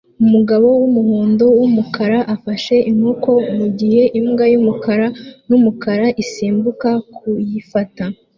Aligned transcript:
umugabo 0.23 0.67
wumuhondo 0.79 1.45
wumukara 1.59 2.19
afashe 2.35 2.75
inkoni 2.89 3.49
mugihe 3.59 4.01
imbwa 4.19 4.45
yumukara 4.53 5.07
numukara 5.47 6.05
isimbuka 6.23 6.89
kuyifata 7.15 8.03